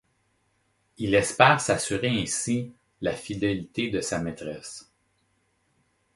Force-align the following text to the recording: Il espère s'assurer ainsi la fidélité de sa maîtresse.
Il 0.97 1.13
espère 1.13 1.61
s'assurer 1.61 2.09
ainsi 2.09 2.73
la 3.01 3.15
fidélité 3.15 3.91
de 3.91 4.01
sa 4.01 4.17
maîtresse. 4.17 4.91